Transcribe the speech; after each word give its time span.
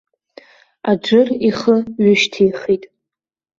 Аџыр 0.91 1.27
ихы 1.49 1.75
ҩышьҭихит. 2.03 2.83